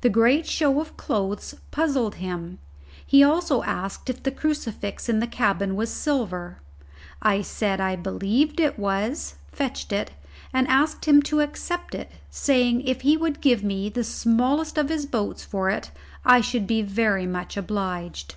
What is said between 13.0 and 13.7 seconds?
he would give